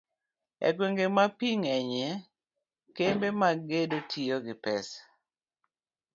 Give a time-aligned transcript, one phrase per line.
[0.67, 2.09] e gwenge ma pi ng'enyie,
[2.95, 4.99] kembe mag gedo tiyo gi pesa